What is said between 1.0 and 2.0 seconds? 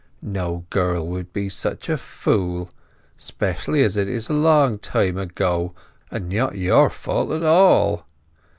would be such a